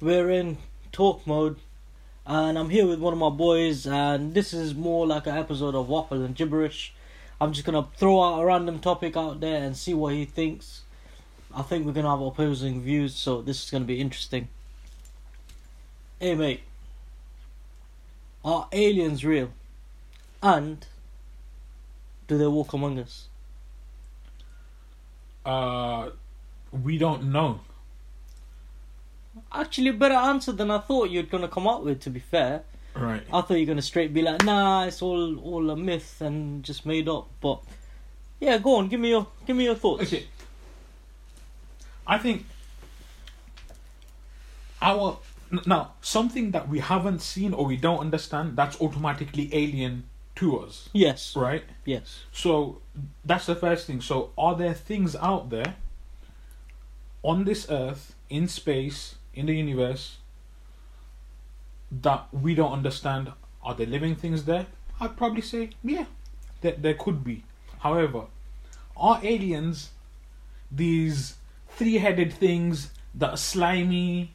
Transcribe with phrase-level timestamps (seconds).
[0.00, 0.58] We're in
[0.92, 1.56] talk mode,
[2.24, 5.74] and I'm here with one of my boys, and this is more like an episode
[5.74, 6.94] of Waffle and Gibberish.
[7.40, 10.82] I'm just gonna throw out a random topic out there and see what he thinks.
[11.52, 14.48] I think we're gonna have opposing views, so this is gonna be interesting.
[16.20, 16.60] Hey, mate,
[18.46, 19.50] are aliens real?
[20.42, 20.86] And
[22.28, 23.26] do they walk among us?
[25.44, 26.10] Uh,
[26.72, 27.60] we don't know.
[29.52, 32.00] Actually, a better answer than I thought you're gonna come up with.
[32.00, 32.62] To be fair,
[32.94, 33.22] Right.
[33.30, 36.86] I thought you're gonna straight be like, nah, it's all all a myth and just
[36.86, 37.28] made up.
[37.40, 37.60] But
[38.40, 40.04] yeah, go on, give me your give me your thoughts.
[40.04, 40.26] Okay.
[42.06, 42.46] I think
[44.80, 45.18] our
[45.66, 50.04] now something that we haven't seen or we don't understand that's automatically alien
[50.36, 51.64] to us, Yes, right?
[51.86, 52.80] yes, So
[53.24, 54.00] that's the first thing.
[54.02, 55.76] So are there things out there
[57.22, 60.18] on this earth, in space, in the universe
[61.90, 63.32] that we don't understand?
[63.62, 64.66] Are there living things there?
[65.00, 66.04] I'd probably say yeah,
[66.60, 67.44] there, there could be.
[67.80, 68.24] However,
[68.96, 69.90] are aliens
[70.70, 71.36] these
[71.70, 74.32] three-headed things that are slimy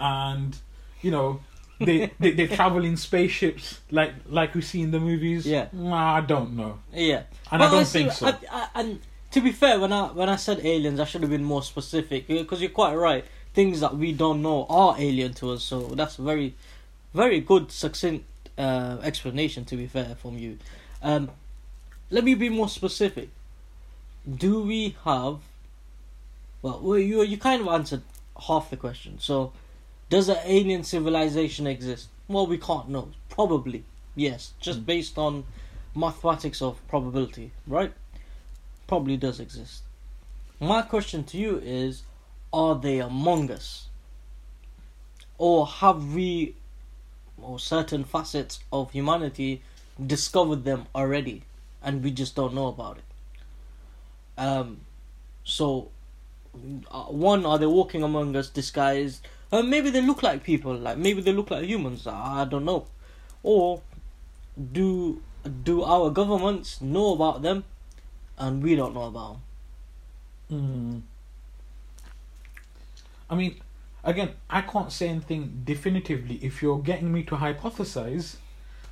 [0.00, 0.56] and
[1.02, 1.40] you know
[1.78, 5.46] they, they they travel in spaceships like like we see in the movies?
[5.46, 5.68] Yeah.
[5.72, 6.78] Nah, I don't know.
[6.92, 7.22] yeah.
[7.52, 8.26] And I don't see, think so.
[8.26, 9.00] I, I, and
[9.32, 12.26] to be fair, when I when I said aliens, I should have been more specific
[12.26, 13.24] because you're quite right.
[13.52, 16.54] Things that we don't know are alien to us, so that's a very,
[17.14, 18.24] very good succinct
[18.56, 19.64] uh, explanation.
[19.66, 20.58] To be fair, from you.
[21.02, 21.30] Um,
[22.10, 23.30] let me be more specific.
[24.28, 25.38] Do we have?
[26.62, 28.02] Well, well, you you kind of answered
[28.46, 29.18] half the question.
[29.18, 29.52] So,
[30.10, 32.08] does an alien civilization exist?
[32.28, 33.08] Well, we can't know.
[33.30, 35.44] Probably yes, just based on
[35.94, 37.92] mathematics of probability, right?
[38.86, 39.82] Probably does exist.
[40.60, 42.02] My question to you is
[42.52, 43.86] are they among us?
[45.38, 46.54] Or have we,
[47.40, 49.62] or certain facets of humanity,
[50.04, 51.44] discovered them already
[51.82, 53.04] and we just don't know about it?
[54.36, 54.80] Um,
[55.44, 55.88] so,
[56.90, 59.26] uh, one, are they walking among us disguised?
[59.52, 62.86] Uh, maybe they look like people, like maybe they look like humans, I don't know.
[63.42, 63.82] Or
[64.72, 65.22] do
[65.64, 67.64] do our governments know about them
[68.38, 69.42] and we don't know about them?
[70.52, 71.02] Mm.
[73.28, 73.60] I mean,
[74.04, 76.36] again, I can't say anything definitively.
[76.42, 78.36] If you're getting me to hypothesize,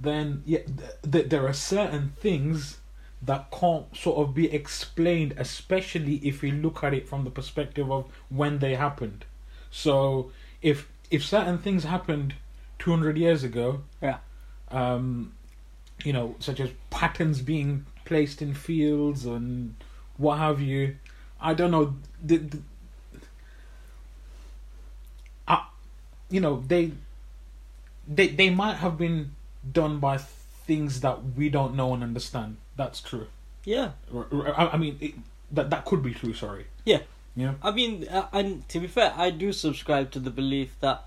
[0.00, 2.78] then yeah, th- th- there are certain things
[3.20, 7.90] that can't sort of be explained, especially if we look at it from the perspective
[7.90, 9.24] of when they happened.
[9.70, 12.34] So, if if certain things happened
[12.78, 14.18] 200 years ago, Yeah.
[14.70, 15.34] um,
[16.04, 19.74] you know, such as patterns being placed in fields and
[20.16, 20.96] what have you.
[21.40, 21.96] I don't know.
[22.24, 22.58] The, the,
[25.46, 25.66] I,
[26.30, 26.92] you know, they,
[28.08, 29.32] they, they might have been
[29.70, 32.56] done by things that we don't know and understand.
[32.76, 33.26] That's true.
[33.64, 33.92] Yeah.
[34.56, 35.14] I mean, it,
[35.52, 36.32] that that could be true.
[36.34, 36.66] Sorry.
[36.84, 37.00] Yeah.
[37.34, 37.54] Yeah.
[37.62, 41.06] I mean, uh, and to be fair, I do subscribe to the belief that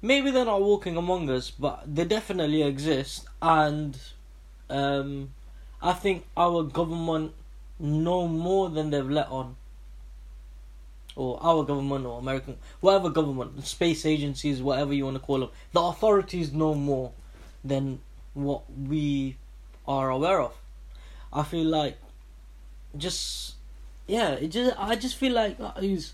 [0.00, 3.98] maybe they're not walking among us, but they definitely exist, and
[4.70, 5.30] um,
[5.82, 7.32] I think our government
[7.80, 9.56] know more than they've let on.
[11.16, 15.48] Or our government, or American, whatever government, space agencies, whatever you want to call them,
[15.72, 17.12] the authorities know more
[17.64, 18.00] than
[18.34, 19.36] what we
[19.88, 20.52] are aware of.
[21.32, 21.96] I feel like
[22.96, 23.55] just
[24.06, 26.12] yeah, it just I just feel like uh, is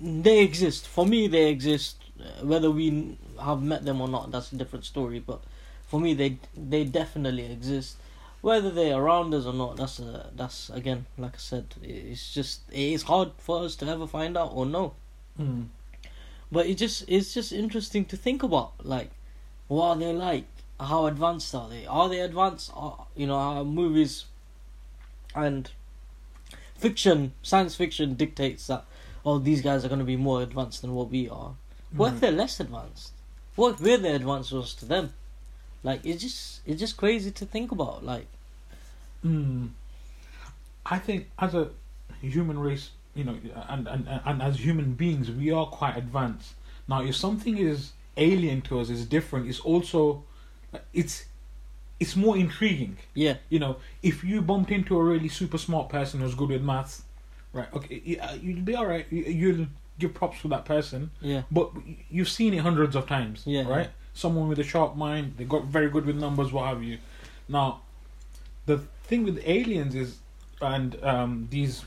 [0.00, 1.28] they exist for me.
[1.28, 1.96] They exist.
[2.20, 5.18] Uh, whether we have met them or not, that's a different story.
[5.18, 5.40] But
[5.86, 7.96] for me, they they definitely exist.
[8.42, 12.62] Whether they're around us or not, that's a, that's again, like I said, it's just
[12.70, 14.94] it is hard for us to ever find out or know.
[15.38, 15.66] Mm.
[16.52, 19.10] But it just it's just interesting to think about, like,
[19.68, 20.44] what are they like?
[20.78, 21.86] How advanced are they?
[21.86, 22.72] Are they advanced?
[22.74, 24.24] Are, you know, our movies
[25.34, 25.70] and
[26.80, 28.84] fiction, science fiction dictates that
[29.24, 31.52] oh these guys are going to be more advanced than what we are.
[31.94, 33.12] What if they're less advanced?
[33.56, 35.12] What if we're the advanced ones to them?
[35.82, 38.04] Like it's just it's just crazy to think about.
[38.04, 38.26] Like
[39.24, 39.70] Mm.
[40.86, 41.70] I think as a
[42.20, 43.36] human race, you know,
[43.68, 46.54] and, and and as human beings, we are quite advanced.
[46.88, 50.24] Now, if something is alien to us, is different, it's also
[50.92, 51.26] it's
[52.00, 52.96] it's more intriguing.
[53.14, 56.62] yeah, You know, if you bumped into a really super smart person who's good with
[56.62, 57.02] maths,
[57.52, 57.68] right?
[57.74, 58.00] Okay,
[58.42, 59.06] you'll be all right.
[59.10, 59.66] You- You'll
[59.98, 61.70] give props to that person, yeah, but
[62.10, 63.68] you've seen it hundreds of times, Yeah.
[63.68, 63.90] right?
[64.12, 65.34] someone with a sharp mind.
[65.36, 66.98] They got very good with numbers, what have you.
[67.48, 67.80] Now,
[68.66, 70.18] the thing with aliens is,
[70.60, 71.84] and um, these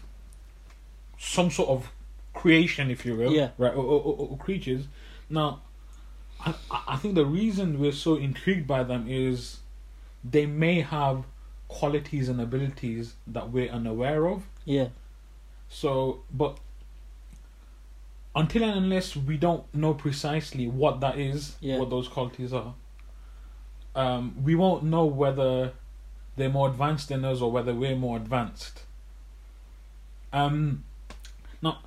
[1.19, 1.92] some sort of
[2.33, 3.50] creation, if you will, Yeah.
[3.57, 4.86] right, or, or, or- or creatures.
[5.30, 5.62] Now,
[6.39, 6.54] I,
[6.88, 9.59] I think the reason we're so intrigued by them is
[10.23, 11.25] they may have
[11.67, 14.43] qualities and abilities that we're unaware of.
[14.65, 14.89] Yeah.
[15.69, 16.57] So, but
[18.35, 21.79] until and unless we don't know precisely what that is, Yeah.
[21.79, 22.73] what those qualities are,
[23.95, 25.73] um, we won't know whether
[26.35, 28.83] they're more advanced than us or whether we're more advanced.
[30.31, 30.83] Um,
[31.61, 31.79] now,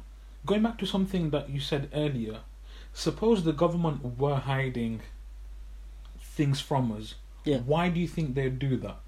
[0.44, 2.40] going back to something that you said earlier,
[2.92, 5.00] suppose the government were hiding
[6.20, 7.14] things from us.
[7.46, 7.58] Yeah.
[7.58, 8.98] Why do you think they'd do that?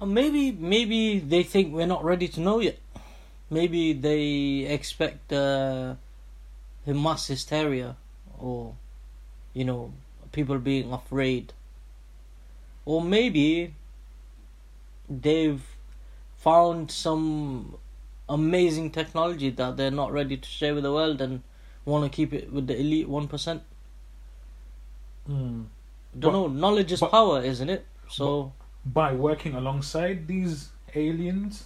[0.00, 2.78] Maybe maybe they think we're not ready to know yet.
[3.50, 5.96] Maybe they expect uh,
[6.86, 7.96] a mass hysteria
[8.38, 8.76] or
[9.52, 9.92] you know
[10.32, 11.52] people being afraid.
[12.86, 13.74] Or maybe
[15.10, 15.62] they've
[16.38, 17.76] found some
[18.26, 21.42] amazing technology that they're not ready to share with the world and
[21.84, 23.60] want to keep it with the elite 1%.
[25.28, 25.64] Hmm.
[26.18, 27.86] Don't But- know, knowledge is but- power, isn't it?
[28.10, 28.52] So
[28.84, 31.64] By working alongside these aliens?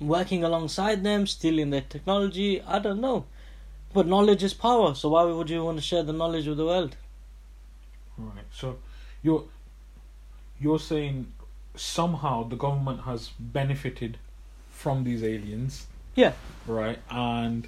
[0.00, 2.60] working alongside them, stealing their technology.
[2.62, 3.24] I don't know.
[3.94, 6.66] But knowledge is power, so why would you want to share the knowledge with the
[6.66, 6.96] world?
[8.18, 8.44] Right.
[8.52, 8.78] So
[9.22, 9.44] you're
[10.60, 11.32] you're saying
[11.76, 14.18] somehow the government has benefited
[14.70, 15.86] from these aliens.
[16.14, 16.32] Yeah.
[16.66, 16.98] Right.
[17.10, 17.66] And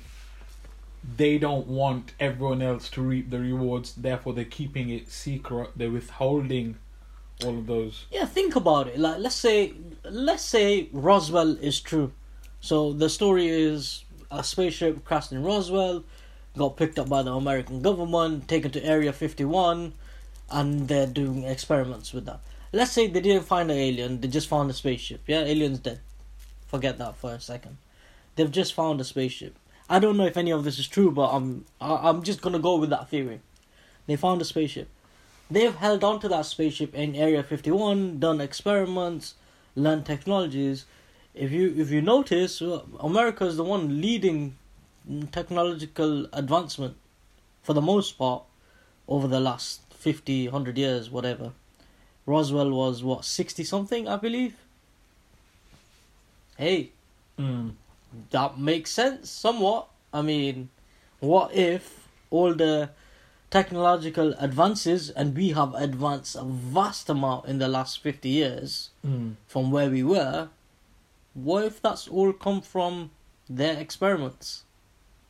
[1.17, 5.91] they don't want everyone else to reap the rewards, therefore they're keeping it secret, they're
[5.91, 6.77] withholding
[7.45, 8.06] all of those.
[8.11, 8.99] Yeah, think about it.
[8.99, 9.75] Like let's say
[10.05, 12.12] let's say Roswell is true.
[12.61, 16.05] So the story is a spaceship crashed in Roswell,
[16.56, 19.93] got picked up by the American government, taken to Area 51,
[20.50, 22.41] and they're doing experiments with that.
[22.73, 25.23] Let's say they didn't find an alien, they just found a spaceship.
[25.27, 26.00] Yeah, alien's dead.
[26.67, 27.79] Forget that for a second.
[28.37, 29.56] They've just found a spaceship.
[29.88, 32.58] I don't know if any of this is true, but I'm I- I'm just gonna
[32.58, 33.40] go with that theory.
[34.06, 34.88] They found a spaceship.
[35.50, 39.35] They've held on to that spaceship in Area 51, done experiments,
[39.75, 40.85] learned technologies.
[41.35, 42.61] If you if you notice,
[43.00, 44.56] America is the one leading
[45.32, 46.96] technological advancement
[47.62, 48.43] for the most part
[49.06, 51.52] over the last 50, 100 years, whatever.
[52.26, 54.56] Roswell was what 60 something, I believe.
[56.58, 56.93] Hey,
[57.38, 57.75] Mm.
[58.31, 59.89] That makes sense somewhat.
[60.13, 60.71] I mean,
[61.21, 62.91] what if all the
[63.51, 69.37] technological advances and we have advanced a vast amount in the last 50 years Mm.
[69.47, 70.49] from where we were?
[71.35, 73.11] What if that's all come from
[73.49, 74.65] their experiments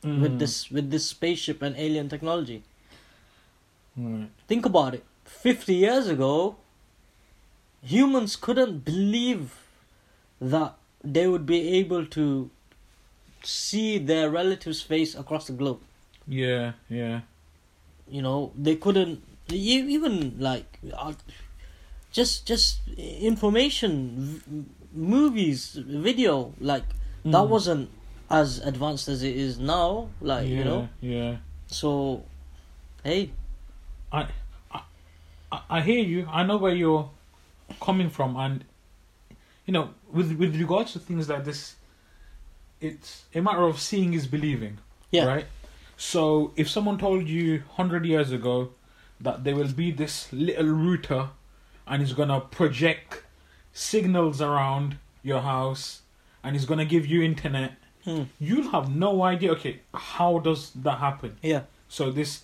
[0.03, 0.21] Mm.
[0.21, 2.63] with this with this spaceship and alien technology?
[3.97, 4.29] Right.
[4.47, 5.03] Think about it.
[5.25, 6.55] 50 years ago,
[7.81, 9.55] humans couldn't believe
[10.41, 12.49] that they would be able to
[13.43, 15.79] see their relatives' face across the globe.
[16.27, 17.21] Yeah, yeah.
[18.07, 21.13] You know, they couldn't even like uh,
[22.11, 26.83] just just information, v- movies, video like
[27.25, 27.49] that Mm.
[27.49, 27.89] wasn't
[28.29, 30.09] as advanced as it is now.
[30.21, 31.37] Like yeah, you know, Yeah.
[31.67, 32.23] so
[33.03, 33.31] hey,
[34.11, 34.27] I,
[34.73, 34.81] I
[35.69, 36.27] I hear you.
[36.31, 37.09] I know where you're
[37.81, 38.63] coming from, and
[39.65, 41.75] you know, with with regards to things like this,
[42.81, 44.77] it's a matter of seeing is believing.
[45.11, 45.25] Yeah.
[45.25, 45.45] Right.
[45.97, 48.71] So if someone told you hundred years ago
[49.19, 51.29] that there will be this little router,
[51.87, 53.23] and it's gonna project
[53.73, 56.01] signals around your house,
[56.43, 57.73] and it's gonna give you internet,
[58.05, 59.51] hmm, you'll have no idea.
[59.51, 61.37] Okay, how does that happen?
[61.41, 62.43] yeah, So this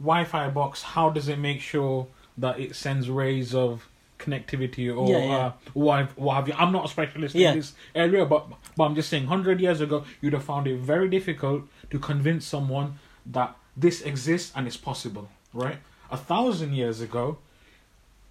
[0.00, 2.06] Wi-Fi box, how does it make sure
[2.38, 3.86] that it sends rays of
[4.24, 5.36] connectivity or Yeah, yeah.
[5.36, 6.54] Uh, what, what have you?
[6.56, 7.50] I'm not a specialist Yeah.
[7.52, 10.78] in this area, but but I'm just saying, hundred years ago, you'd have found it
[10.78, 15.78] very difficult to convince someone that this exists and it's possible, right?
[16.10, 17.38] A thousand years ago,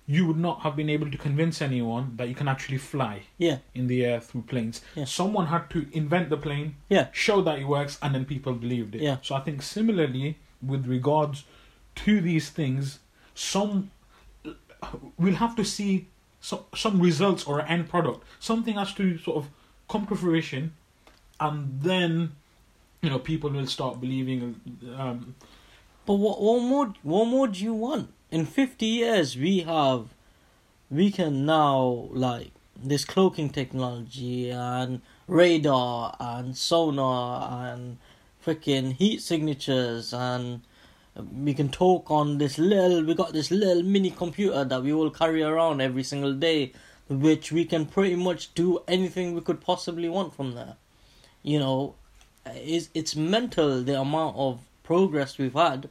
[0.06, 3.58] you would not have been able to convince anyone that you can actually fly yeah,
[3.74, 4.82] in the air through planes.
[4.96, 5.06] Yeah.
[5.06, 8.96] Someone had to invent the plane, yeah, show that it works, and then people believed
[8.96, 9.02] it.
[9.02, 9.18] Yeah.
[9.22, 11.46] So I think similarly with regards
[11.96, 13.00] to these things,
[13.34, 13.92] some
[15.18, 16.08] we'll have to see
[16.42, 18.24] some some results or an end product.
[18.40, 19.50] Something has to sort of
[19.90, 20.74] come to fruition,
[21.40, 22.34] and then
[23.02, 24.60] you know people will start believing.
[24.98, 25.36] Um,
[26.06, 28.12] But what what more what more do you want?
[28.30, 30.12] In fifty years we have
[30.92, 37.98] we can now like this cloaking technology and radar and sonar and
[38.46, 40.62] freaking heat signatures and
[41.16, 43.04] we can talk on this little.
[43.04, 46.74] We got this little mini computer that we all carry around every single day,
[47.08, 50.76] which we can pretty much do anything we could possibly want from there.
[51.44, 51.96] You know,
[52.46, 55.90] it's it's mental the amount of progress we've had.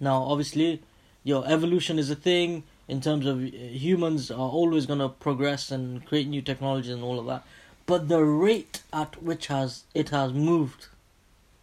[0.00, 0.82] Now, obviously,
[1.22, 6.04] your evolution is a thing in terms of uh, humans are always gonna progress and
[6.04, 7.44] create new technology and all of that.
[7.86, 10.88] But the rate at which has it has moved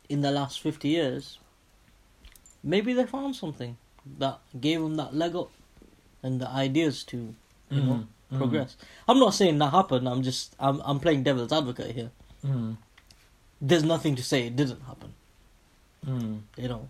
[0.08, 1.38] in the last fifty years,
[2.63, 3.77] maybe they found something
[4.20, 5.51] that gave them that leg up
[6.24, 7.18] and the ideas to
[7.70, 8.77] you know Mm, mm, progress.
[9.08, 10.08] I'm not saying that happened.
[10.08, 12.12] I'm just I'm I'm playing devil's advocate here.
[12.46, 12.77] Mm,
[13.62, 15.13] There's nothing to say it didn't happen.
[16.06, 16.88] mm, You know,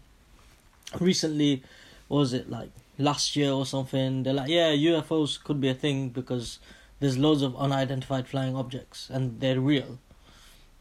[1.00, 1.64] recently,
[2.08, 4.24] what was it like last year or something?
[4.24, 6.60] They're like, yeah, UFOs could be a thing because
[7.00, 9.98] there's loads of unidentified flying objects and they're real,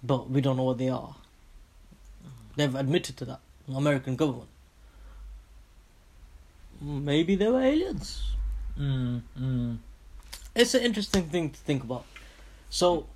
[0.02, 1.16] but we don't know what they are.
[2.56, 3.40] They've admitted to that.
[3.68, 4.48] The American government.
[6.80, 8.22] Maybe they were aliens.
[8.78, 9.78] mm, mm.
[10.54, 12.04] It's an interesting thing to think about.
[12.70, 13.06] So,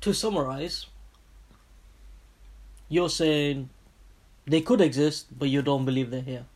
[0.00, 0.86] to summarize,
[2.88, 3.70] you're saying
[4.46, 6.46] they could exist, but you don't believe they're here.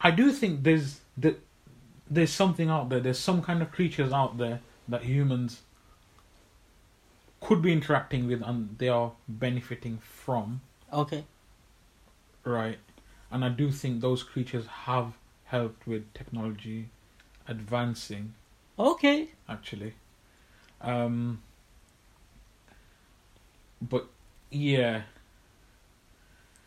[0.00, 1.40] I do think there's that
[2.08, 3.00] there's something out there.
[3.00, 5.62] There's some kind of creatures out there that humans
[7.40, 10.60] could be interacting with, and they are benefiting from.
[10.92, 11.24] Okay.
[12.44, 12.78] Right,
[13.30, 15.14] and I do think those creatures have
[15.46, 16.88] helped with technology
[17.48, 18.34] advancing.
[18.78, 19.28] Okay.
[19.48, 19.94] Actually,
[20.80, 21.40] um,
[23.80, 24.06] but
[24.50, 25.02] yeah,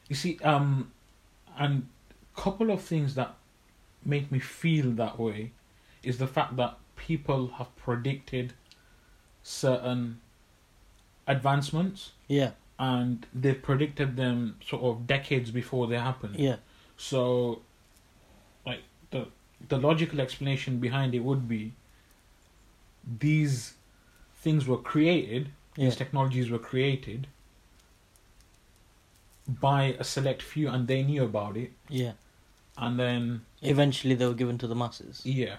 [0.08, 0.92] you see, um,
[1.58, 1.88] and
[2.36, 3.36] a couple of things that
[4.04, 5.52] make me feel that way
[6.04, 8.54] is the fact that people have predicted
[9.44, 10.20] certain
[11.28, 12.52] advancements Yeah.
[12.80, 16.38] and they predicted them sort of decades before they happened.
[16.38, 16.58] Yeah.
[16.98, 17.62] So,
[19.12, 19.28] the
[19.68, 21.74] the logical explanation behind it would be
[23.20, 23.74] these
[24.42, 25.86] things were created, Yeah.
[25.86, 27.28] these technologies were created
[29.48, 32.14] by a select few, and they knew about it, Yeah.
[32.78, 35.22] and then Eventually, they were given to the masses.
[35.26, 35.58] yeah,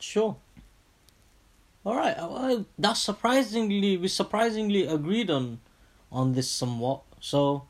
[0.00, 0.36] Sure.
[1.84, 2.16] All right.
[2.18, 5.60] uh, Well, that's surprisingly we surprisingly agreed on
[6.10, 7.02] on this somewhat.
[7.20, 7.66] So,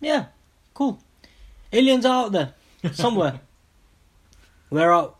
[0.00, 0.26] yeah,
[0.74, 1.00] cool.
[1.72, 2.54] Aliens are out there
[2.92, 3.40] somewhere.
[4.70, 5.19] We're out.